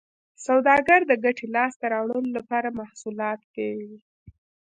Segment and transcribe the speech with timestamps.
[0.45, 3.93] سوداګر د ګټې لاسته راوړلو لپاره محصولات پېري